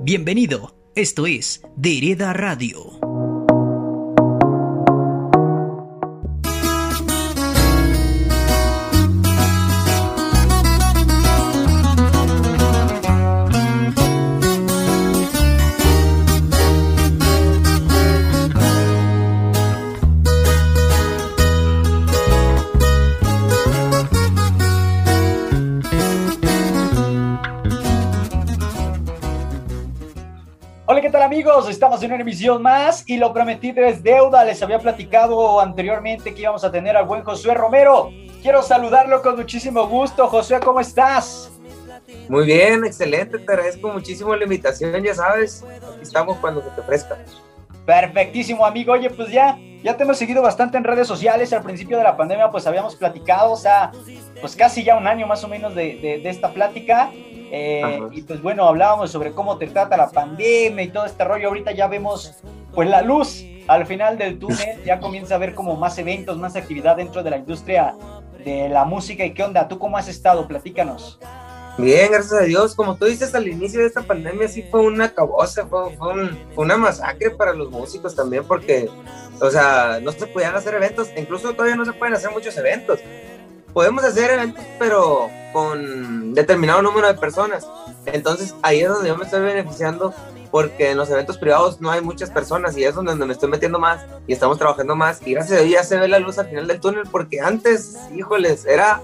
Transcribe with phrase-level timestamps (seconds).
[0.00, 3.07] Bienvenido, esto es De Hereda Radio.
[31.98, 34.44] Estamos en una emisión más y lo prometido es deuda.
[34.44, 38.10] Les había platicado anteriormente que íbamos a tener al buen Josué Romero.
[38.40, 40.28] Quiero saludarlo con muchísimo gusto.
[40.28, 41.50] Josué, ¿cómo estás?
[42.28, 43.38] Muy bien, excelente.
[43.38, 45.02] Te agradezco muchísimo la invitación.
[45.02, 47.18] Ya sabes, aquí estamos cuando se te ofrezca.
[47.84, 48.92] Perfectísimo, amigo.
[48.92, 51.52] Oye, pues ya, ya te hemos seguido bastante en redes sociales.
[51.52, 53.90] Al principio de la pandemia, pues habíamos platicado, o sea,
[54.40, 57.10] pues casi ya un año más o menos de, de, de esta plática.
[57.50, 61.48] Eh, y pues bueno, hablábamos sobre cómo te trata la pandemia y todo este rollo.
[61.48, 62.34] Ahorita ya vemos
[62.74, 66.56] pues la luz al final del túnel, ya comienza a haber como más eventos, más
[66.56, 67.94] actividad dentro de la industria
[68.44, 69.24] de la música.
[69.24, 69.68] ¿Y qué onda?
[69.68, 70.46] ¿Tú cómo has estado?
[70.48, 71.18] Platícanos.
[71.76, 72.74] Bien, gracias a Dios.
[72.74, 76.76] Como tú dices al inicio de esta pandemia, sí fue una cabosa, fue, fue, una
[76.76, 78.90] masacre para los músicos también, porque,
[79.40, 82.98] o sea, no se podían hacer eventos, incluso todavía no se pueden hacer muchos eventos
[83.78, 87.64] podemos hacer eventos, pero con determinado número de personas.
[88.06, 90.12] Entonces ahí es donde yo me estoy beneficiando
[90.50, 93.78] porque en los eventos privados no hay muchas personas y es donde me estoy metiendo
[93.78, 96.48] más y estamos trabajando más y gracias a Dios ya se ve la luz al
[96.48, 99.00] final del túnel porque antes, híjoles, era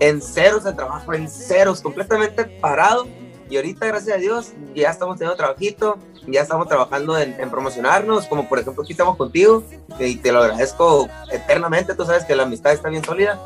[0.00, 3.06] en ceros el trabajo, en ceros, completamente parado
[3.48, 5.96] y ahorita gracias a Dios ya estamos teniendo trabajito,
[6.26, 9.62] ya estamos trabajando en, en, promocionarnos, como por ejemplo aquí estamos contigo
[10.00, 13.38] y te lo agradezco eternamente, tú sabes que la amistad está bien sólida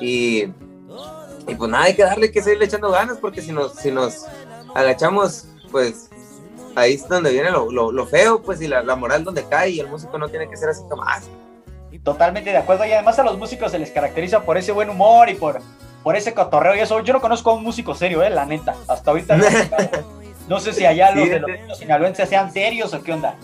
[0.00, 0.44] y,
[1.46, 4.26] y pues nada, hay que darle que seguirle echando ganas porque si nos, si nos
[4.74, 6.10] agachamos, pues
[6.74, 9.80] ahí es donde viene lo, lo, feo, pues y la, la, moral donde cae y
[9.80, 11.28] el músico no tiene que ser así como más.
[12.04, 15.28] Totalmente de acuerdo y además a los músicos se les caracteriza por ese buen humor
[15.28, 15.60] y por,
[16.02, 17.00] por ese cotorreo y eso.
[17.00, 19.44] Yo no conozco a un músico serio, eh, la neta, hasta ahorita no,
[20.48, 23.34] no sé si allá los de los sinaloenses sean serios o qué onda.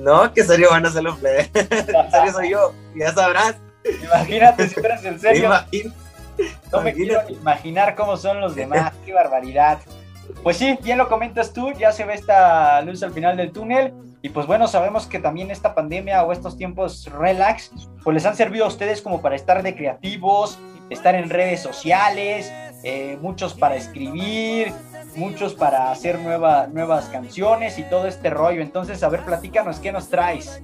[0.00, 3.56] No, que serio van a hacerlo, serio soy yo, ya sabrás.
[4.02, 5.50] Imagínate si fueras en serio.
[6.70, 8.92] No me quiero imaginar cómo son los demás.
[9.06, 9.78] Qué barbaridad.
[10.42, 13.92] Pues sí, bien lo comentas tú, ya se ve esta luz al final del túnel.
[14.22, 17.72] Y pues bueno, sabemos que también esta pandemia o estos tiempos relax,
[18.04, 20.58] pues les han servido a ustedes como para estar de creativos,
[20.90, 22.52] estar en redes sociales,
[22.84, 24.72] eh, muchos para escribir,
[25.16, 28.62] muchos para hacer nueva, nuevas canciones y todo este rollo.
[28.62, 30.62] Entonces, a ver, platícanos, ¿qué nos traes?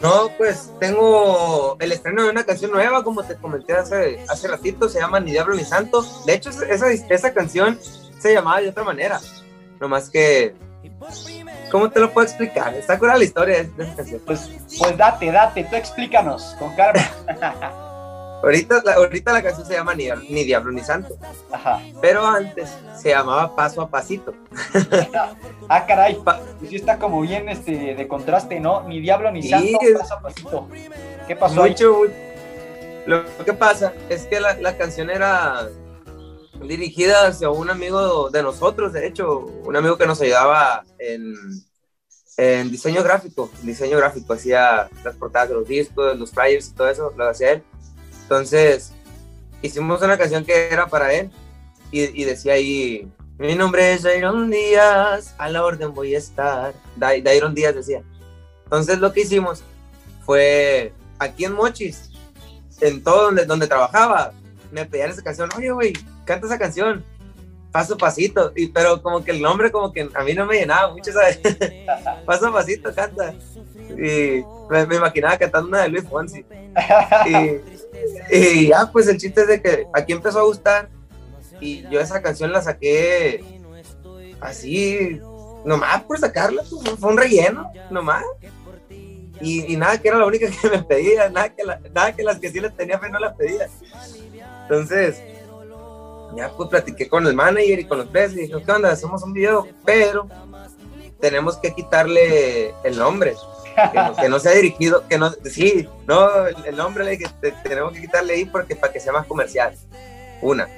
[0.00, 4.88] No, pues tengo el estreno de una canción nueva, como te comenté hace, hace ratito,
[4.88, 6.04] se llama Ni Diablo ni Santo.
[6.24, 7.78] De hecho, esa, esa canción
[8.18, 9.20] se llamaba de otra manera,
[9.78, 10.54] nomás que...
[11.70, 12.74] ¿Cómo te lo puedo explicar?
[12.74, 14.20] Está cura la historia de esa canción.
[14.24, 17.86] Pues, pues date, date, tú explícanos, con calma.
[18.42, 21.16] Ahorita la, ahorita la canción se llama Ni, ni Diablo ni Santo.
[21.52, 21.80] Ajá.
[22.00, 24.34] Pero antes se llamaba Paso a Pasito.
[25.68, 26.18] ah, caray.
[26.68, 28.82] Sí está como bien este, de contraste, ¿no?
[28.88, 30.68] Ni Diablo ni Santo, Paso a Pasito.
[31.26, 31.62] ¿Qué pasó?
[31.62, 32.02] Mucho,
[33.06, 35.68] Lo que pasa es que la, la canción era
[36.66, 41.34] dirigida hacia un amigo de nosotros, de hecho, un amigo que nos ayudaba en,
[42.36, 43.50] en diseño gráfico.
[43.62, 47.52] Diseño gráfico, hacía las portadas de los discos, los flyers y todo eso, lo hacía
[47.52, 47.62] él.
[48.30, 48.92] Entonces,
[49.60, 51.32] hicimos una canción que era para él
[51.90, 56.72] y, decía ahí, mi nombre es Dairon Díaz, a la orden voy a estar.
[56.94, 58.04] Dairon Díaz decía.
[58.62, 59.64] Entonces lo que hicimos
[60.24, 62.12] fue aquí en Mochis,
[62.80, 64.32] en todo donde, donde trabajaba,
[64.70, 65.92] me pedían esa canción, oye, güey,
[66.24, 67.04] canta esa canción,
[67.72, 70.58] paso a pasito, y, pero como que el nombre como que a mí no me
[70.58, 71.40] llenaba mucho, ¿sabes?
[72.26, 73.34] paso a pasito, canta.
[73.90, 76.44] Y me, me imaginaba cantando una de Luis Fonsi.
[77.26, 80.88] Y, y ya, pues el chiste es de que aquí empezó a gustar
[81.60, 83.44] y yo esa canción la saqué
[84.40, 85.20] así,
[85.64, 88.24] nomás por sacarla, pues, fue un relleno, nomás.
[89.40, 92.22] Y, y, nada, que era la única que me pedía, nada que, la, nada que
[92.22, 93.68] las que sí les tenía fe no las pedía.
[94.62, 95.22] Entonces,
[96.36, 98.92] ya pues platiqué con el manager y con los tres y dije, ¿qué onda?
[98.92, 100.26] Hacemos un video, pero
[101.20, 103.34] tenemos que quitarle el nombre
[104.20, 107.26] que no, sea dirigido, que no, sí, no, el, nombre le dije,
[107.62, 109.74] tenemos que quitarle ahí porque para que sea más comercial,
[110.42, 110.68] una.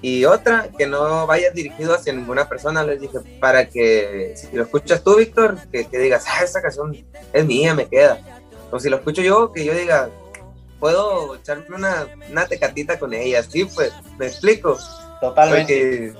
[0.00, 4.64] Y otra, que no vaya dirigido hacia ninguna persona, les dije, para que si lo
[4.64, 6.96] escuchas tú, Víctor, que, que digas, ah, esa canción
[7.32, 8.18] es mía, me queda.
[8.72, 10.10] O si lo escucho yo, que yo diga,
[10.82, 14.76] puedo echarme una, una tecatita con ella, sí, pues, me explico.
[15.20, 16.12] Totalmente.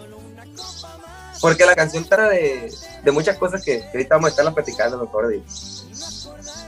[1.40, 2.72] porque la canción trata de,
[3.02, 5.26] de muchas cosas que, ahorita vamos a estar platicando mejor.
[5.26, 5.42] De.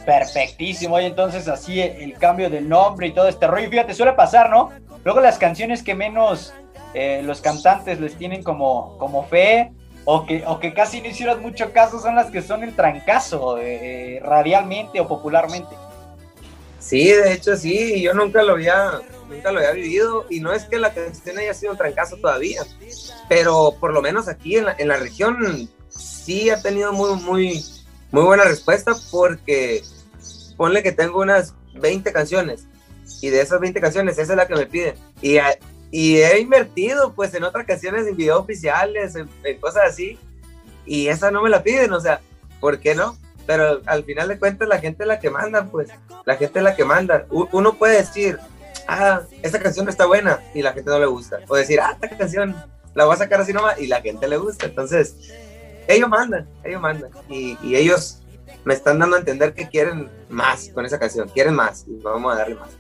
[0.05, 4.51] Perfectísimo, y entonces así el, cambio del nombre y todo este rollo, fíjate, suele pasar,
[4.51, 4.71] ¿no?
[5.05, 6.53] Luego las canciones que menos
[6.95, 9.71] eh, los cantantes les tienen como, como fe
[10.05, 13.59] o que, o que casi no hicieron mucho caso son las que son el trancazo
[13.61, 15.77] eh, radialmente o popularmente.
[16.85, 19.01] Sí, de hecho sí, yo nunca lo había,
[19.31, 22.61] nunca lo había vivido y no es que la canción haya sido un trancazo todavía,
[23.27, 27.65] pero por lo menos aquí en la, en la región sí ha tenido muy, muy,
[28.11, 29.83] muy buena respuesta porque
[30.59, 32.67] ponle que tengo unas 20 canciones
[33.23, 35.39] y de esas 20 canciones esa es la que me piden y,
[35.91, 40.19] y he invertido pues en otras canciones en videos oficiales, en, en cosas así
[40.85, 42.21] y esa no me la piden, o sea,
[42.61, 43.17] ¿por qué no?
[43.47, 45.91] Pero al final de cuentas la gente es la que manda, pues,
[46.25, 47.27] la gente es la que manda.
[47.31, 48.39] Uno puede decir,
[48.89, 52.17] ah, esta canción está buena y la gente no le gusta, o decir, ah, esta
[52.17, 52.55] canción
[52.95, 54.67] la voy a sacar así nomás y la gente le gusta.
[54.67, 55.33] Entonces,
[55.89, 58.23] ellos mandan, ellos mandan y, y ellos
[58.65, 62.35] me están dando a entender que quieren más con esa canción, quieren más y vamos
[62.35, 62.71] a darle más.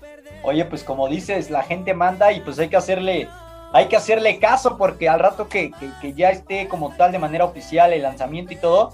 [0.42, 3.28] Oye, pues como dices, la gente manda y pues hay que hacerle
[3.72, 7.18] hay que hacerle caso porque al rato que, que, que, ya esté como tal de
[7.18, 8.92] manera oficial el lanzamiento y todo,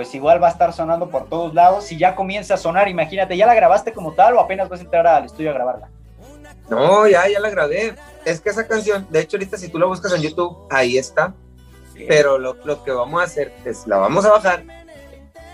[0.00, 1.84] pues igual va a estar sonando por todos lados.
[1.84, 4.84] Si ya comienza a sonar, imagínate, ¿ya la grabaste como tal o apenas vas a
[4.84, 5.90] entrar al estudio a grabarla?
[6.70, 7.94] No, ya, ya la grabé.
[8.24, 11.34] Es que esa canción, de hecho, ahorita si tú la buscas en YouTube, ahí está.
[12.08, 14.64] Pero lo, lo, que vamos a hacer es la vamos a bajar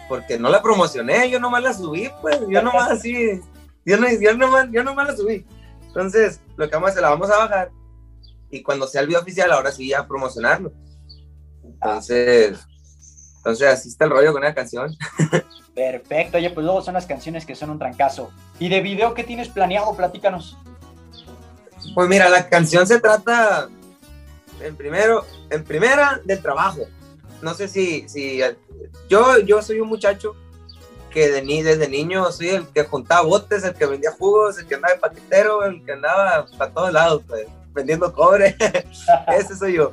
[0.09, 3.41] porque no la promocioné, yo nomás la subí, pues, yo nomás así,
[3.85, 5.45] yo, no, yo, nomás, yo nomás la subí.
[5.89, 7.73] Entonces, lo que vamos a hacer, la vamos a bajar
[8.49, 10.73] y cuando sea el video oficial, ahora sí ya promocionarlo.
[11.65, 12.65] Entonces,
[13.47, 14.93] entonces así está el rollo con la canción.
[15.75, 18.33] Perfecto, oye, pues luego son las canciones que son un trancazo.
[18.59, 19.95] ¿Y de video qué tienes planeado?
[19.95, 20.57] Platícanos.
[21.95, 23.69] Pues mira, la canción se trata
[24.61, 26.81] en primero, en primera del trabajo.
[27.41, 28.41] No sé si, si
[29.09, 30.35] yo, yo soy un muchacho
[31.11, 34.67] que de ni, desde niño soy el que juntaba botes, el que vendía jugos, el
[34.67, 38.57] que andaba de paquetero, el que andaba para todos lados, pues, vendiendo cobre.
[39.39, 39.93] Ese soy yo.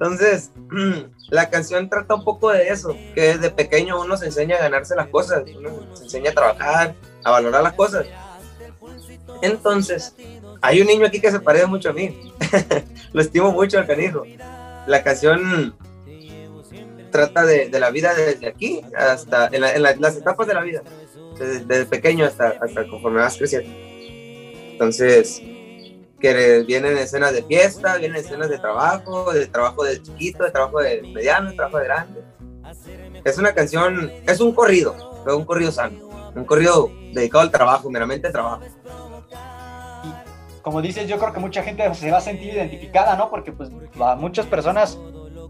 [0.00, 0.52] Entonces,
[1.30, 4.94] la canción trata un poco de eso, que desde pequeño uno se enseña a ganarse
[4.94, 8.06] las cosas, uno se enseña a trabajar, a valorar las cosas.
[9.42, 10.14] Entonces,
[10.60, 12.32] hay un niño aquí que se parece mucho a mí,
[13.12, 14.22] lo estimo mucho al canijo.
[14.86, 15.74] La canción
[17.10, 20.82] trata de, la vida desde aquí hasta en, las etapas de la vida,
[21.38, 22.56] desde, pequeño hasta
[22.88, 23.68] conforme vas creciendo.
[24.72, 25.42] Entonces,
[26.20, 30.80] que vienen escenas de fiesta, vienen escenas de trabajo, de trabajo de chiquito, de trabajo
[30.80, 32.22] de mediano, de trabajo de grande.
[33.24, 37.90] Es una canción, es un corrido, pero un corrido sano, un corrido dedicado al trabajo,
[37.90, 38.62] meramente al trabajo.
[40.04, 43.30] Y como dices, yo creo que mucha gente se va a sentir identificada, ¿no?
[43.30, 43.70] Porque pues
[44.18, 44.98] muchas personas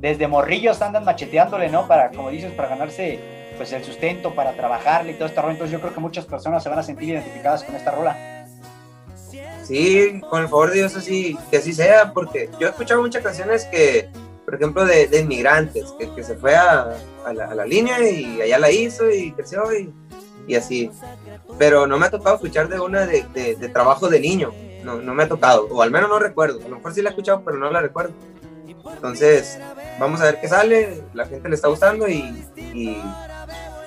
[0.01, 1.89] desde morrillos andan macheteándole, ¿no?
[1.89, 5.53] Para, como dices, para ganarse pues el sustento, para trabajarle y todo este rollo.
[5.53, 8.38] Entonces yo creo que muchas personas se van a sentir identificadas con esta rola.
[9.69, 13.23] Sí, con el favor de Dios, así, que así sea, porque yo he escuchado muchas
[13.23, 14.09] canciones que,
[14.47, 16.97] por ejemplo, de, inmigrantes, que, se fue a,
[17.35, 19.65] la, línea y allá la hizo y creció
[20.47, 20.91] y, así.
[21.59, 24.55] Pero no me ha tocado escuchar de una de, trabajo de niño,
[24.85, 27.11] no, no, me ha tocado, o al menos no recuerdo, a lo mejor sí la
[27.11, 28.15] he escuchado, pero no la recuerdo.
[28.91, 29.61] Entonces,
[30.01, 33.03] vamos a ver qué sale, la gente le está gustando y, y,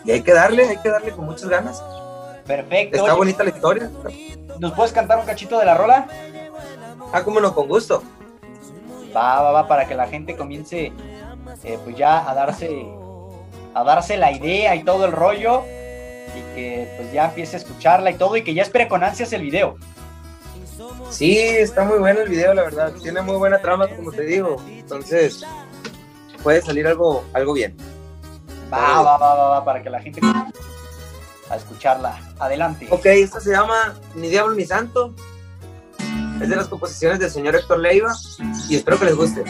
[0.06, 1.82] hay que darle, hay que darle con muchas ganas.
[2.52, 2.98] Perfecto.
[2.98, 3.90] Está bonita la historia.
[4.60, 6.06] ¿Nos puedes cantar un cachito de la rola?
[7.14, 8.04] Ah, cómo no, con gusto.
[9.16, 10.92] Va, va, va, para que la gente comience
[11.64, 12.86] eh, pues ya a darse,
[13.74, 18.12] a darse la idea y todo el rollo y que pues ya empiece a escucharla
[18.12, 19.78] y todo y que ya espere con ansias el video.
[21.10, 22.92] Sí, está muy bueno el video, la verdad.
[23.02, 24.62] Tiene muy buena trama, como te digo.
[24.68, 25.46] Entonces,
[26.44, 27.78] puede salir algo, algo bien.
[28.74, 30.20] Va, va, va, va, va, para que la gente
[31.52, 32.18] a escucharla.
[32.40, 32.88] Adelante.
[32.90, 35.14] Ok, esta se llama Ni Diablo ni Santo.
[36.42, 38.16] Es de las composiciones del señor Héctor Leiva
[38.68, 39.44] y espero que les guste.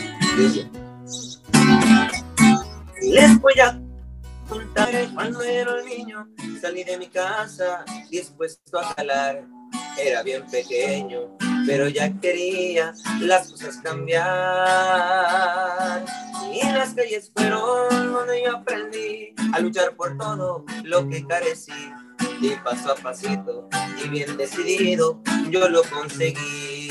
[3.01, 3.79] Les voy a
[4.49, 6.27] contar cuando era un niño,
[6.59, 9.45] salí de mi casa dispuesto a jalar.
[9.97, 14.25] Era bien pequeño, pero ya quería las cosas cambiar.
[16.53, 21.71] Y las calles fueron donde yo aprendí a luchar por todo lo que carecí.
[22.41, 23.69] Y paso a pasito
[24.03, 26.89] y bien decidido yo lo conseguí.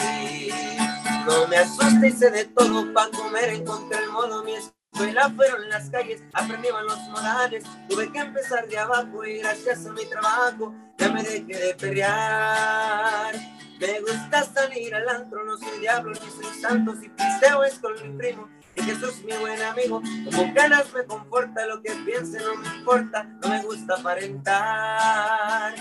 [1.26, 5.68] No me asuste y sé de todo para comer, encontré el modo mi escuela fueron
[5.68, 10.74] las calles, aprendí los modales, tuve que empezar de abajo y gracias a mi trabajo
[10.98, 13.34] ya me dejé de perrear.
[13.80, 17.94] Me gusta salir al antro, no soy diablo ni soy santo, si pisteo es con
[17.94, 20.02] mi primo que sos mi buen amigo.
[20.24, 25.74] Como ganas me conforta, lo que piense no me importa, no me gusta aparentar.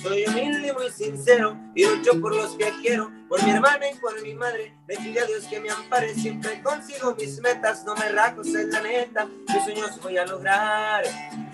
[0.00, 3.96] Soy humilde y muy sincero y lucho por los que quiero, por mi hermana y
[3.98, 4.76] por mi madre.
[4.86, 8.70] Le pido a Dios que me ampare, siempre consigo mis metas, no me rajo, en
[8.70, 11.04] la neta, mis sueños voy a lograr.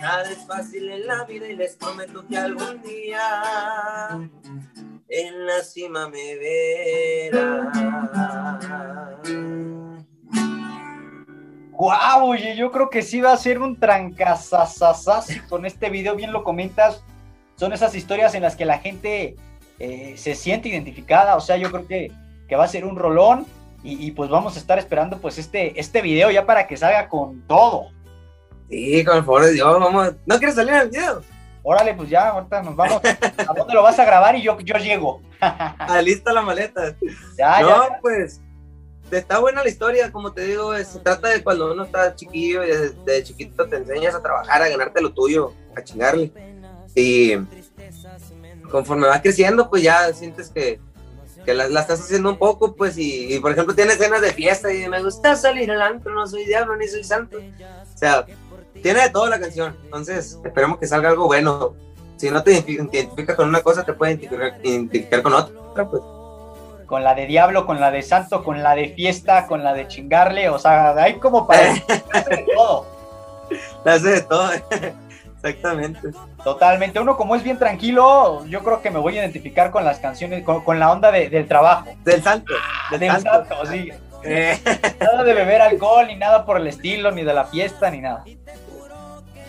[0.01, 4.21] Nada es fácil en la vida y les prometo que algún día
[5.11, 7.69] en la cima me verás.
[11.73, 16.33] Guau, oye, yo creo que sí va a ser un trancasasasas con este video, bien
[16.33, 17.03] lo comentas.
[17.57, 19.37] Son esas historias en las que la gente
[19.79, 22.13] eh, se siente identificada, o sea, yo creo que,
[22.49, 23.47] que va a ser un rolón
[23.83, 27.41] y, pues vamos a estar esperando pues este, este video ya para que salga con
[27.47, 27.87] todo.
[28.69, 30.13] Sí, con el favor de Dios, vamos.
[30.27, 31.23] ¿No quieres salir el video?
[31.63, 33.03] Órale, pues ya, ahorita nos vamos.
[33.05, 34.37] ¿A dónde lo vas a grabar?
[34.37, 35.23] Y yo, yo llego.
[35.41, 36.97] ah, lista la maleta.
[37.37, 38.41] Ya, no, pues,
[39.11, 42.69] está buena la historia, como te digo, se trata de cuando uno está chiquillo y
[42.69, 46.33] desde, chiquito te enseñas a trabajar, a ganarte lo tuyo, a chingarle.
[46.95, 47.37] Y
[48.71, 50.81] conforme va creciendo, pues ya sientes que,
[51.45, 54.89] que la, estás haciendo un poco, pues, y, por ejemplo tienes escenas de fiesta y
[54.89, 57.39] me gusta salir al antro, no soy diablo ni soy santo.
[57.39, 58.27] O sea,
[58.81, 61.75] tiene de todo la canción, entonces esperemos que salga algo bueno.
[62.17, 64.13] Si no te identificas con una cosa, te puede
[64.63, 66.03] identificar, con otra, pues.
[66.85, 69.89] Con la de diablo, con la de santo, con la de fiesta, con la de
[69.89, 71.73] chingarle, o sea, hay como para
[72.31, 72.87] de todo.
[73.85, 74.51] La hace de todo,
[75.37, 76.11] exactamente.
[76.45, 79.99] Totalmente, uno como es bien tranquilo, yo creo que me voy a identificar con las
[79.99, 81.87] canciones, con, la onda del trabajo.
[82.05, 82.53] Del santo.
[82.91, 83.91] Del, santo, sí.
[85.01, 88.25] nada de beber alcohol, ni nada por el estilo, ni de la fiesta, ni nada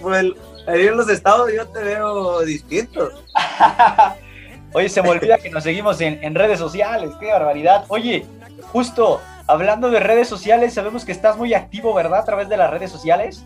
[0.02, 0.34] pues
[0.68, 3.12] ahí en los estados yo te veo distinto.
[4.74, 7.86] Oye, se me olvida que nos seguimos en, redes sociales, qué barbaridad.
[7.90, 8.26] Oye,
[8.72, 12.20] justo hablando de redes sociales, sabemos que estás muy activo, ¿verdad?
[12.20, 13.44] A través de las redes sociales.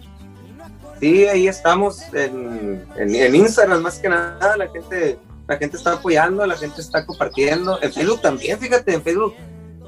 [1.00, 6.46] Sí, ahí estamos en, en, Instagram más que nada, la gente, la gente está apoyando,
[6.46, 7.82] la gente está compartiendo.
[7.82, 9.34] En Facebook también, fíjate, en Facebook.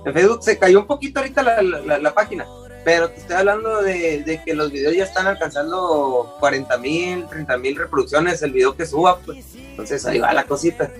[0.05, 2.45] En Facebook se cayó un poquito ahorita la, la página,
[2.83, 7.75] pero te estoy hablando de, que los videos ya están alcanzando 40 mil, 30 mil
[7.75, 9.45] reproducciones el video que suba, pues.
[9.55, 10.91] Entonces ahí va la cosita.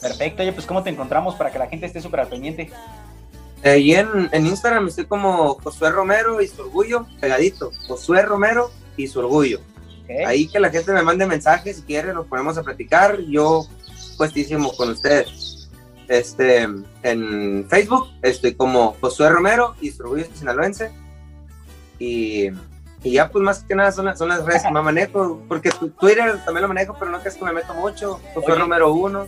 [0.00, 2.70] Perfecto, oye, pues ¿cómo te encontramos para que la gente esté súper al pendiente?
[3.62, 7.70] Ahí en, en, Instagram estoy como Josué Romero y su orgullo, pegadito.
[7.86, 9.60] Josué Romero y su orgullo.
[10.26, 13.20] Ahí que la gente me mande mensajes si quiere, nos ponemos a platicar.
[13.20, 13.66] Yo,
[14.16, 15.61] puestísimo con ustedes.
[16.12, 16.68] Este,
[17.04, 20.90] en Facebook estoy como Josué Romero y orgullo sinaloense.
[21.98, 22.50] Y,
[23.02, 26.38] y, ya, pues más que nada son, son las redes que más manejo, porque Twitter
[26.44, 28.20] también lo manejo, pero no es que me meto mucho.
[28.34, 29.26] Josué Romero 1.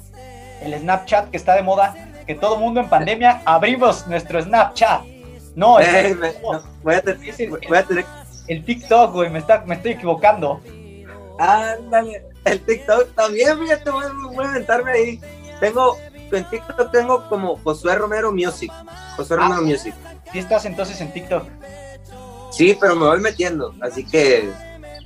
[0.61, 1.95] El Snapchat que está de moda,
[2.27, 5.05] que todo mundo en pandemia abrimos nuestro Snapchat.
[5.57, 6.15] No, eh,
[6.83, 8.05] voy, a tener,
[8.49, 10.61] el TikTok, güey, me, está, me estoy equivocando.
[11.39, 15.21] Ándale, el TikTok también, fíjate, voy, voy a inventarme ahí.
[15.61, 15.97] Tengo
[16.33, 18.73] en TikTok tengo como Josué Romero Music.
[19.17, 19.95] Josué Romero ah, Music.
[20.33, 21.45] ¿Sí estás entonces en TikTok?
[22.51, 24.51] Sí, pero me voy metiendo, así que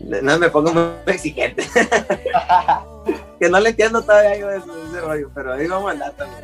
[0.01, 1.67] no me pongo muy exigente.
[3.41, 6.43] que no le entiendo todavía yo ese, rollo, pero ahí vamos a andar también.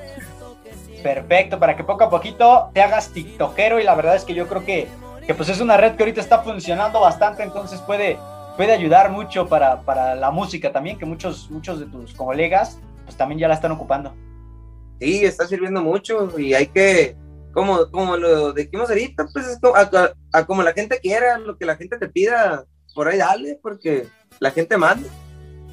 [1.02, 4.49] Perfecto, para que poco a poquito te hagas tiktokero y la verdad es que yo
[4.49, 4.88] creo que,
[5.26, 8.19] que pues es una red que ahorita está funcionando bastante, entonces puede,
[8.57, 13.16] puede ayudar mucho para, para la música también, que muchos, muchos de tus colegas pues
[13.16, 14.14] también ya la están ocupando
[15.00, 17.16] sí, está sirviendo mucho y hay que,
[17.52, 19.58] como, como lo dijimos ahorita, pues es
[20.32, 24.06] a, como la gente quiera, lo que la gente te pida, por ahí dale, porque
[24.40, 25.08] la gente manda.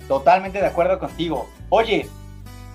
[0.07, 1.49] Totalmente de acuerdo contigo.
[1.69, 2.07] Oye,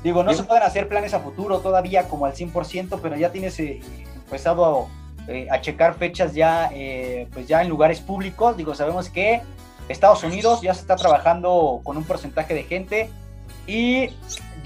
[0.02, 3.58] digo, no se pueden hacer planes a futuro todavía como al 100%, pero ya tienes
[3.60, 3.80] eh,
[4.14, 4.88] empezado
[5.28, 8.56] eh, a checar fechas ya, eh, pues ya en lugares públicos.
[8.56, 9.42] Digo, sabemos que
[9.88, 13.10] Estados Unidos ya se está trabajando con un porcentaje de gente
[13.66, 14.10] y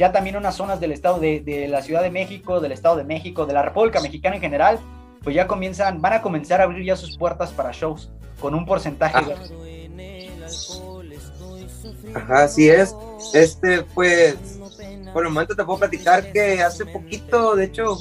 [0.00, 3.44] ya también unas zonas del estado de, la Ciudad de México, del Estado de México,
[3.44, 4.78] de la República Mexicana en general,
[5.22, 8.64] pues ya comienzan, van a comenzar a abrir ya sus puertas para shows con un
[8.64, 9.18] porcentaje.
[12.14, 12.96] Ajá, así es.
[13.34, 14.36] Este, pues,
[15.12, 17.94] por el momento te puedo platicar que hace poquito, de hecho,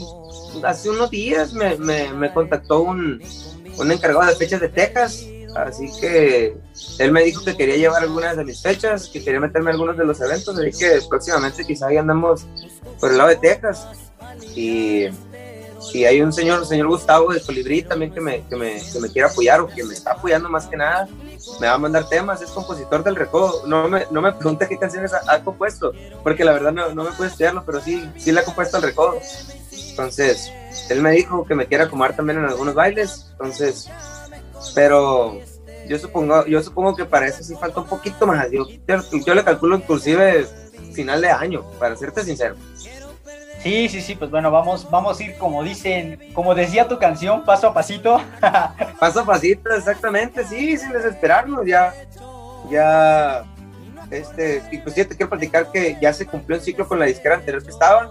[0.63, 3.21] hace unos días me, me, me contactó un,
[3.77, 6.57] un encargado de fechas de Texas Así que
[6.99, 9.97] él me dijo que quería llevar algunas de mis fechas, que quería meterme en algunos
[9.97, 12.45] de los eventos, así que próximamente quizá ahí andamos
[12.99, 13.87] por el lado de Texas.
[14.55, 15.07] Y,
[15.93, 18.99] y hay un señor, el señor Gustavo de Colibrí también que me, que, me, que
[18.99, 21.07] me quiere apoyar o que me está apoyando más que nada.
[21.59, 23.65] Me va a mandar temas, es compositor del recodo.
[23.65, 27.11] No me, no me pregunte qué canciones ha, compuesto, porque la verdad no, no me
[27.11, 29.19] puede estudiarlo, pero sí, sí le ha compuesto el recodo.
[29.89, 30.51] Entonces,
[30.89, 33.27] él me dijo que me quiera acomodar también en algunos bailes.
[33.31, 33.89] Entonces,
[34.75, 35.39] pero
[35.87, 38.49] yo supongo, yo supongo que para eso sí falta un poquito más.
[38.51, 38.65] Yo,
[39.25, 40.47] yo le calculo inclusive
[40.93, 42.55] final de año, para serte sincero.
[43.61, 47.43] Sí, sí, sí, pues bueno, vamos, vamos a ir como dicen, como decía tu canción,
[47.43, 48.21] paso a pasito.
[48.99, 51.93] paso a pasito, exactamente, sí, sin desesperarnos, ya,
[52.69, 53.43] ya,
[54.09, 57.61] este, inclusive te quiero platicar que ya se cumplió el ciclo con la disquera anterior
[57.61, 58.09] que estaba,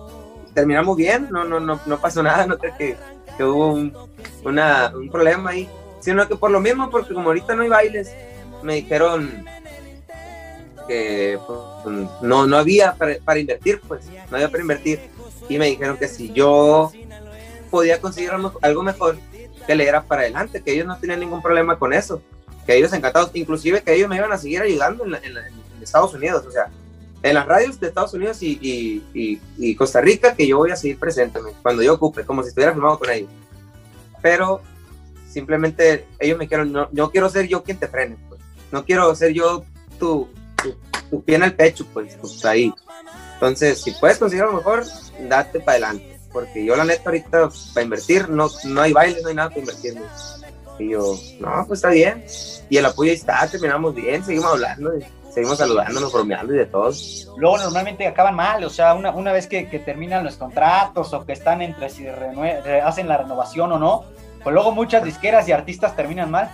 [0.53, 2.97] terminamos bien, no, no, no, no pasó nada, no creo que,
[3.39, 3.97] que hubo un,
[4.45, 5.67] una, un problema ahí,
[6.01, 8.13] sino que por lo mismo, porque como ahorita no hay bailes,
[8.63, 9.45] me dijeron,
[10.89, 11.59] que pues,
[12.23, 14.99] no, no había para, invertir, pues, no había para invertir.
[15.49, 16.91] Y me dijeron que si yo
[17.71, 18.31] podía conseguir
[18.63, 19.19] algo mejor,
[19.67, 22.23] que le era para adelante, que ellos no tenían ningún problema con eso,
[22.67, 25.15] que ellos encantados, inclusive que ellos me iban a seguir ayudando en,
[25.83, 26.71] Estados Unidos, o sea,
[27.23, 30.77] en las radios de Estados Unidos y, y, y, Costa Rica, que yo voy a
[30.77, 33.31] seguir presente cuando yo ocupe, como si estuviera filmado con ellos.
[34.21, 34.61] Pero
[35.29, 38.41] simplemente ellos me dijeron, no, no quiero ser yo quien te frene, pues.
[38.73, 39.65] no quiero ser yo
[39.99, 40.29] tu,
[41.11, 42.73] tu, pie en el pecho, pues, pues ahí.
[43.35, 44.85] Entonces, si puedes conseguir lo mejor,
[45.29, 46.19] date para adelante.
[46.33, 49.61] Porque yo, la neta, ahorita para invertir, no, no hay baile, no hay nada para
[49.61, 49.97] invertir.
[50.79, 52.25] Y yo, no, pues está bien.
[52.69, 54.93] Y el apoyo está, terminamos bien, seguimos hablando,
[55.33, 56.93] seguimos saludándonos, bromeando y de todo.
[57.39, 61.25] Luego, normalmente acaban mal, o sea, una, una vez que, que terminan los contratos o
[61.25, 64.05] que están entre si hacen la renovación o no,
[64.43, 66.51] pues luego muchas disqueras y artistas terminan mal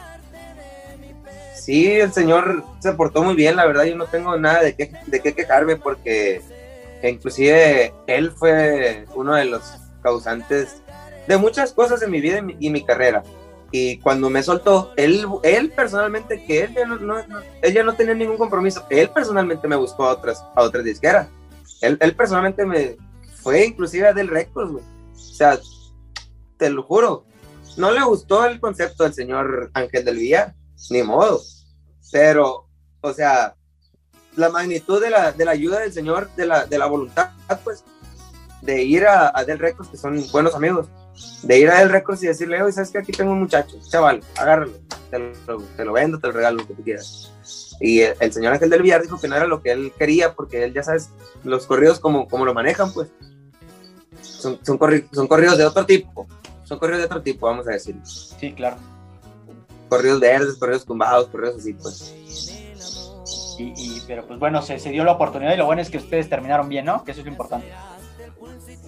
[1.64, 4.92] sí, el señor se portó muy bien, la verdad yo no tengo nada de qué,
[5.06, 6.42] de qué quejarme porque
[7.02, 9.62] inclusive él fue uno de los
[10.02, 10.82] causantes
[11.26, 13.22] de muchas cosas en mi vida y mi, carrera.
[13.70, 18.36] Y cuando me soltó, él, él personalmente, que él ya no, no, no tenía ningún
[18.36, 21.28] compromiso, él personalmente me buscó a otras, a otras disqueras.
[21.80, 22.96] Él, él personalmente me
[23.36, 25.58] fue inclusive a Del Records, O sea,
[26.58, 27.24] te lo juro,
[27.76, 30.54] no le gustó el concepto del señor Ángel del Villar,
[30.90, 31.40] ni modo.
[32.12, 32.68] Pero,
[33.00, 33.54] o sea,
[34.36, 37.30] la magnitud de la, de la ayuda del Señor, de la, de la voluntad,
[37.62, 37.84] pues,
[38.62, 40.86] de ir a, Del Records, que son buenos amigos,
[41.42, 44.22] de ir a Del Records y decirle, oye, ¿sabes que Aquí tengo un muchacho, chaval,
[44.36, 44.72] agárralo,
[45.10, 47.32] te lo, te lo vendo, te lo regalo, lo que tú quieras.
[47.80, 50.64] Y el, señor Ángel del Villar dijo que no era lo que él quería, porque
[50.64, 51.10] él, ya sabes,
[51.42, 53.08] los corridos como, como lo manejan, pues,
[54.22, 56.26] son, son corridos de otro tipo,
[56.64, 57.96] son corridos de otro tipo, vamos a decir.
[58.04, 58.76] Sí, claro
[59.88, 62.14] corridos verdes, corridos tumbados, corridos así, pues.
[63.58, 66.28] Y, pero pues bueno, se, se, dio la oportunidad y lo bueno es que ustedes
[66.28, 67.04] terminaron bien, ¿no?
[67.04, 67.68] Que eso es lo importante.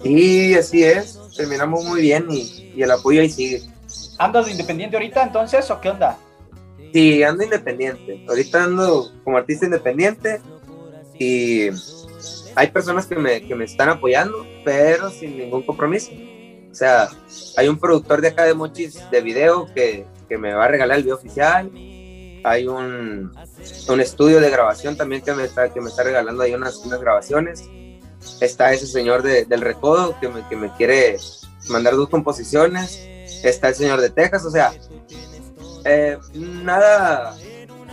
[0.03, 3.61] Sí, así es, terminamos muy bien y, y el apoyo ahí sigue.
[4.19, 6.17] ¿Andas de independiente ahorita entonces o qué onda?
[6.93, 8.25] Sí, ando independiente.
[8.27, 10.41] Ahorita ando como artista independiente
[11.17, 11.69] y
[12.55, 16.11] hay personas que me, que me están apoyando, pero sin ningún compromiso.
[16.77, 17.09] Sea,
[17.55, 20.97] hay un productor de acá de Mochis de video que, que me va a regalar
[20.97, 21.71] el video oficial.
[22.43, 23.31] Hay un,
[23.89, 27.01] un estudio de grabación también que me está, que me está regalando ahí unas, unas
[27.01, 27.67] grabaciones.
[28.41, 31.17] Está ese señor de, del Recodo que me, que me quiere
[31.69, 33.03] mandar dos composiciones.
[33.43, 34.71] Está el señor de Texas, o sea,
[35.83, 37.35] eh, nada,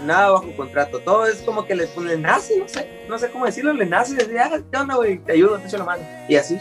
[0.05, 1.01] nada bajo contrato.
[1.01, 4.17] Todo es como que le, le, nace, no sé, no sé cómo decirlo, le nace.
[4.17, 5.21] Decir, ah, ¿qué onda, güey?
[5.21, 6.03] Te ayudo, te echo la mano.
[6.29, 6.59] Y así.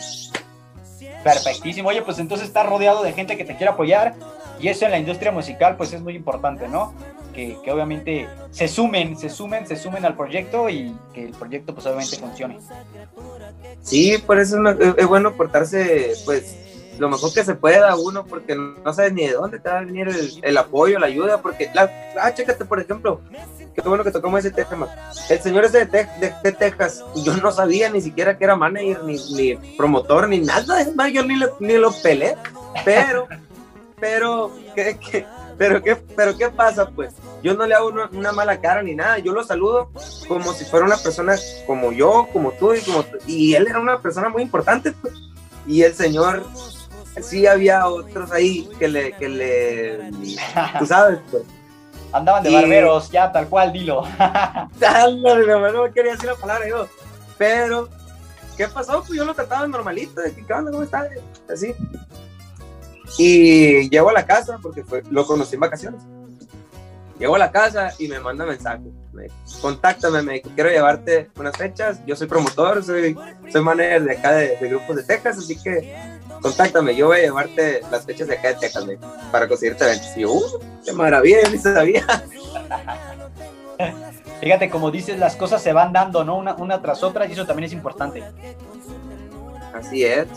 [1.24, 1.90] Perfectísimo.
[1.90, 4.16] Oye, pues entonces está rodeado de gente que te quiere apoyar
[4.60, 6.94] y eso en la industria musical pues es muy importante, ¿no?
[7.34, 11.74] Que, que, obviamente se sumen, se sumen, se sumen al proyecto y que el proyecto
[11.74, 12.60] pues obviamente funcione.
[13.82, 16.58] Sí, por eso es, bueno portarse pues
[17.00, 19.84] lo mejor que se pueda uno porque no sabes ni de dónde te va a
[19.84, 20.10] venir
[20.42, 23.22] el, apoyo, la ayuda, porque, la, ah, chécate por ejemplo,
[23.74, 24.88] qué bueno que tocamos ese tema.
[25.30, 26.08] El señor ese de,
[26.44, 30.82] de, Texas, yo no sabía ni siquiera que era manager, ni, ni promotor, ni nada,
[30.82, 32.36] es más, yo ni lo, ni lo pelé,
[32.86, 33.28] pero
[34.04, 35.26] pero ¿qué,
[35.58, 36.90] pero, ¿qué, pero ¿qué pasa?
[36.90, 39.90] Pues yo no le hago una, mala cara ni nada, yo lo saludo
[40.28, 44.02] como si fuera una persona como yo, como tú y como y él era una
[44.02, 45.14] persona muy importante, pues.
[45.66, 46.44] y el señor
[47.22, 50.12] sí había otros ahí que le, que le,
[50.80, 51.44] tú sabes, pues.
[52.14, 54.04] Andaban de barberos, ya tal cual, dilo.
[55.74, 56.88] no quería decir la palabra yo,
[57.40, 57.90] pero
[58.56, 59.04] ¿qué pasó?
[59.06, 60.72] Pues yo lo trataba normalito, de que, ¿qué onda?
[60.72, 61.08] ¿Cómo estás?
[61.52, 61.74] Así.
[63.18, 66.02] Y llego a la casa, porque fue, lo conocí en vacaciones.
[67.20, 68.84] Llego a la casa y me manda mensaje.
[69.12, 69.28] Me
[69.62, 72.00] contáctame, me quiero llevarte unas fechas.
[72.06, 73.18] Yo soy promotor, soy,
[73.52, 76.96] soy manager de acá de, grupos de Texas, así que contáctame.
[76.96, 78.86] Yo voy a llevarte las fechas de acá de Texas
[79.32, 80.16] para conseguirte eventos.
[80.16, 80.44] Y yo, uh,
[80.86, 82.06] qué maravilla, yo ni sabía.
[84.42, 86.36] Fíjate, como dices, las cosas se van dando, ¿no?
[86.36, 88.24] Una, una tras otra, y eso también es importante.
[89.74, 90.28] Así es,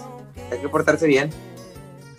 [0.51, 1.31] hay que portarse bien.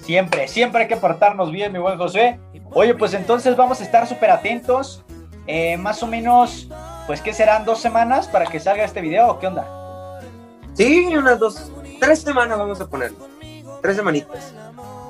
[0.02, 2.40] Siempre, siempre hay que portarnos bien, mi buen José.
[2.74, 5.04] Oye, pues entonces vamos a estar súper atentos.
[5.48, 6.68] Eh, más o menos,
[7.08, 7.64] pues, ¿qué serán?
[7.64, 10.20] ¿Dos semanas para que salga este video o qué onda?
[10.74, 11.72] Sí, unas dos,
[12.02, 13.37] tres semanas vamos a ponerlo.
[13.82, 14.54] Tres semanitas.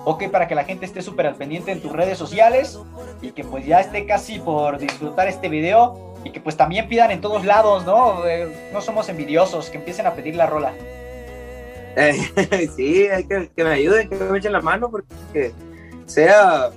[0.05, 2.79] Ok, para que la gente esté súper al pendiente en tus redes sociales
[3.21, 7.11] y que pues ya esté casi por disfrutar este video y que pues también pidan
[7.11, 8.25] en todos lados, ¿no?
[8.25, 10.73] Eh, no somos envidiosos, que empiecen a pedir la rola.
[12.75, 15.53] sí, hay que, que me ayuden, que me echen la mano porque
[16.05, 16.71] sea,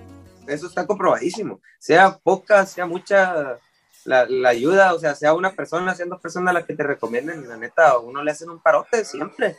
[0.47, 3.59] eso está comprobadísimo, sea poca, sea mucha
[4.05, 7.57] la, ayuda, o sea, sea una persona, sean dos personas las que te recomienden, la
[7.57, 9.57] neta, uno le hacen un parote siempre,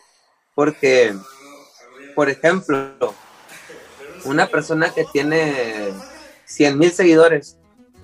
[0.53, 1.13] porque,
[2.15, 3.13] por ejemplo,
[4.25, 5.91] una persona que tiene
[6.45, 7.57] 100 mil seguidores,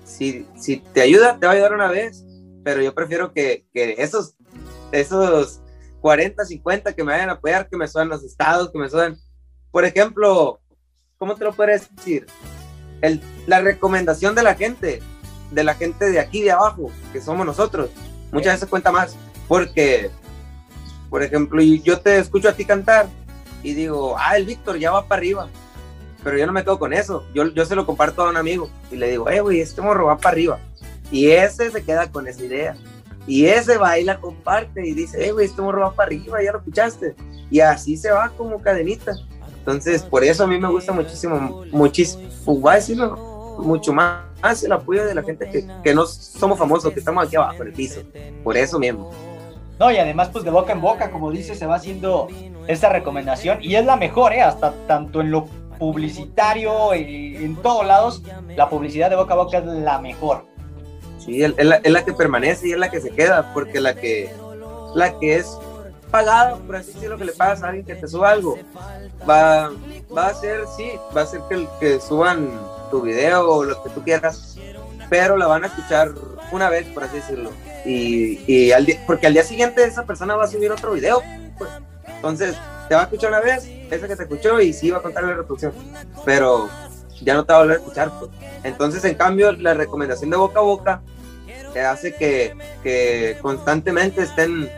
[0.04, 2.24] si, si te ayuda, te va a ayudar una vez,
[2.64, 4.34] pero yo prefiero que, que esos,
[4.90, 5.60] esos
[6.00, 9.18] 40, 50 que me vayan a apoyar, que me suenan los estados, que me suenan,
[9.70, 10.60] por ejemplo,
[11.18, 12.26] ¿cómo te lo puedes decir?
[13.00, 15.00] El, la recomendación de la gente,
[15.50, 17.90] de la gente de aquí de abajo, que somos nosotros,
[18.32, 19.16] muchas veces cuenta más,
[19.46, 20.10] porque,
[21.10, 23.08] por ejemplo, yo te escucho a ti cantar
[23.62, 25.48] y digo, ah, el Víctor ya va para arriba,
[26.22, 28.70] pero yo no me quedo con eso, yo, yo se lo comparto a un amigo
[28.90, 30.60] y le digo, eh, güey, este morro va para arriba,
[31.10, 32.76] y ese se queda con esa idea.
[33.26, 36.42] Y ese va y la comparte y dice, eh, güey, este morro va para arriba,
[36.42, 37.14] ya lo escuchaste.
[37.50, 39.12] Y así se va como cadenita.
[39.58, 44.72] Entonces, por eso a mí me gusta muchísimo, muchísimo, pues, voy decirlo, mucho más, el
[44.72, 47.74] apoyo de la gente que, que no somos famosos, que estamos aquí abajo en el
[47.74, 48.00] piso.
[48.42, 49.10] Por eso mismo.
[49.78, 52.28] No, y además, pues de boca en boca, como dice, se va haciendo
[52.66, 54.42] esta recomendación y es la mejor, ¿eh?
[54.42, 55.46] Hasta tanto en lo
[55.78, 58.22] publicitario y en todos lados,
[58.56, 60.44] la publicidad de boca a boca es la mejor.
[61.18, 63.94] Sí, es la, es la que permanece y es la que se queda, porque la
[63.94, 64.34] que,
[64.94, 65.56] la que es
[66.10, 68.58] pagada, por así decirlo, que le pagas a alguien que te suba algo,
[69.28, 69.70] va,
[70.16, 72.48] va a ser, sí, va a ser que, que suban
[72.90, 74.56] tu video o lo que tú quieras,
[75.08, 76.12] pero la van a escuchar
[76.52, 77.50] una vez, por así decirlo.
[77.84, 81.22] Y, y al porque al día siguiente esa persona va a subir otro video,
[81.56, 81.70] pues.
[82.06, 82.56] Entonces,
[82.88, 85.24] te va a escuchar una vez, esa que te escuchó, y sí va a contar
[85.24, 85.72] la reproducción.
[86.24, 86.68] Pero
[87.22, 88.30] ya no te va a volver a escuchar, pues.
[88.64, 91.02] Entonces, en cambio, la recomendación de boca a boca
[91.72, 94.70] te hace que, que constantemente estén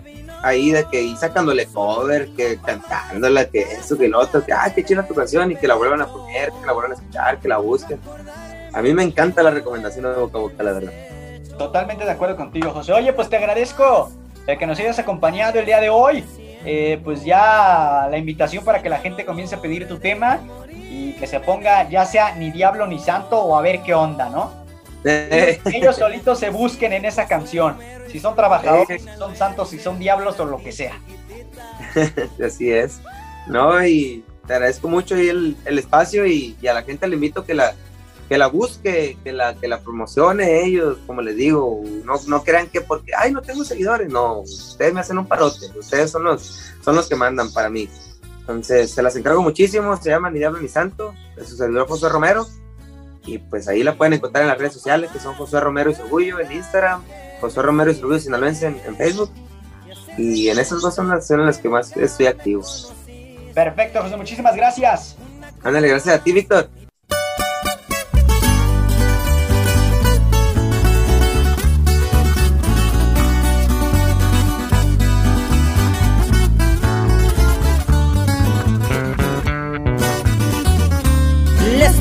[0.42, 4.72] ahí de que y sacándole cover, que cantándola, que eso, que lo otro, que ay,
[4.74, 7.40] qué chida tu canción y que la vuelvan a poner, que la vuelvan a escuchar,
[7.40, 8.00] que la busquen.
[8.72, 10.92] A mí me encanta la recomendación de boca a boca, la verdad.
[11.60, 12.94] Totalmente de acuerdo contigo, José.
[12.94, 14.10] Oye, pues te agradezco
[14.46, 16.24] el que nos hayas acompañado el día de hoy.
[16.64, 20.40] Eh, pues ya la invitación para que la gente comience a pedir tu tema
[20.72, 24.30] y que se ponga ya sea ni diablo ni santo o a ver qué onda,
[24.30, 24.50] ¿no?
[25.04, 27.76] ellos solitos se busquen en esa canción.
[28.10, 30.98] Si son trabajadores, si son santos, si son diablos o lo que sea.
[32.42, 33.02] Así es.
[33.46, 37.52] No, y te agradezco mucho el, el espacio y, a la gente le invito que
[37.52, 37.74] la,
[38.30, 42.68] que la busque, que la, que la promocione ellos, como les digo, no, no crean
[42.68, 46.72] que porque, ay, no tengo seguidores, no, ustedes me hacen un parote, ustedes son los,
[46.80, 47.88] son los que mandan para mí.
[48.38, 52.08] Entonces, se las encargo muchísimo, se llama Ni Diablo ni Santo, es su servidor José
[52.08, 52.46] Romero,
[53.26, 56.00] y pues ahí la pueden encontrar en las redes sociales, que son José Romero y
[56.00, 57.02] Orgullo en Instagram,
[57.40, 59.32] José Romero y Orgullo Sinaloense en, en Facebook.
[60.16, 62.62] Y en esas dos son las, son las que más estoy activo.
[63.52, 65.16] Perfecto, José, muchísimas gracias.
[65.64, 66.70] Ándale, gracias a ti, Víctor.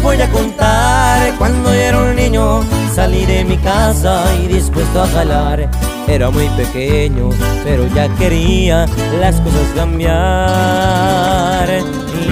[0.10, 1.38] Voy a contar.
[1.38, 2.64] Cuando yo era un niño
[2.96, 5.70] salí de mi casa y dispuesto a jalar.
[6.08, 7.30] Era muy pequeño
[7.64, 8.88] pero ya quería
[9.20, 10.10] las cosas cambiar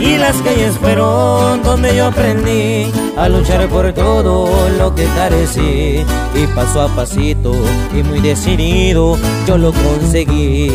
[0.02, 6.06] y las calles fueron donde yo aprendí a luchar por todo lo que carecí.
[6.36, 7.54] Y paso a pasito
[7.94, 10.72] y muy decidido yo lo conseguí.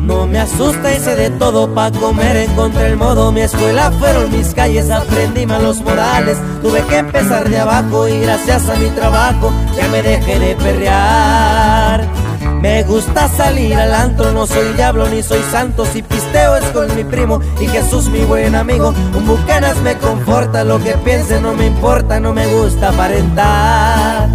[0.00, 3.32] No me asusta ese de todo pa' comer encontré el modo.
[3.32, 8.68] Mi escuela fueron mis calles aprendí malos morales tuve que empezar de abajo y gracias
[8.68, 12.17] a mi trabajo ya me dejé de perrear
[12.60, 15.84] me gusta salir al antro, no soy diablo ni soy santo.
[15.84, 18.92] Si pisteo es con mi primo y Jesús mi buen amigo.
[19.14, 24.28] Un bucanas me conforta, lo que piense no me importa, no me gusta aparentar.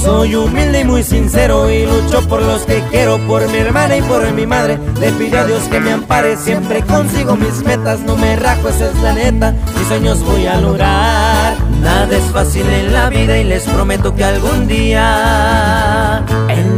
[0.00, 4.02] Soy humilde y muy sincero y lucho por los que quiero, por mi hermana y
[4.02, 4.78] por mi madre.
[5.00, 8.90] Le pido a Dios que me ampare, siempre consigo mis metas, no me rajo, esa
[8.90, 9.54] es la neta.
[9.76, 11.56] Mis sueños voy a lograr.
[11.80, 16.24] Nada es fácil en la vida y les prometo que algún día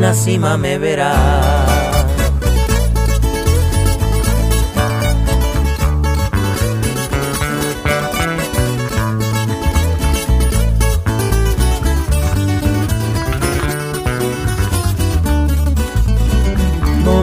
[0.01, 1.91] una cima me verás.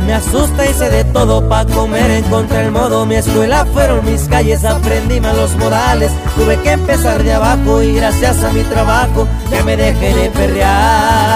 [0.05, 4.63] me asusta hice de todo pa' comer, encontré el modo, mi escuela fueron mis calles,
[4.63, 9.75] aprendí malos modales, tuve que empezar de abajo y gracias a mi trabajo ya me
[9.75, 11.26] dejé de perrear.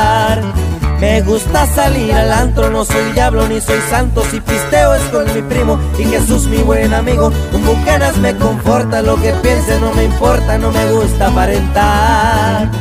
[1.11, 4.23] Me gusta salir al antro, no soy diablo ni soy santo.
[4.31, 7.33] Si pisteo es con mi primo y Jesús mi buen amigo.
[7.51, 12.71] Un bucanas me conforta, lo que piense no me importa, no me gusta aparentar.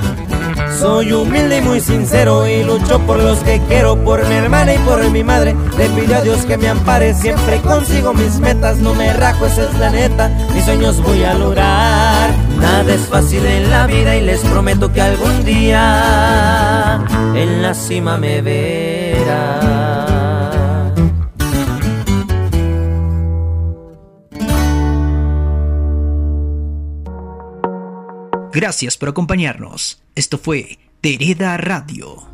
[0.79, 4.79] Soy humilde y muy sincero y lucho por los que quiero, por mi hermana y
[4.79, 5.57] por mi madre.
[5.77, 9.65] Le pido a Dios que me ampare, siempre consigo mis metas, no me rajo, esa
[9.65, 12.20] es la neta, mis sueños voy a lograr.
[12.61, 18.19] Nada es fácil en la vida y les prometo que algún día en la cima
[18.19, 19.81] me verá.
[28.53, 30.03] Gracias por acompañarnos.
[30.15, 32.30] Esto fue Tereda Radio.